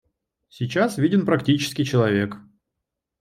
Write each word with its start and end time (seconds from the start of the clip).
Сейчас 0.49 0.97
виден 0.97 1.27
практический 1.27 1.85
человек. 1.85 2.37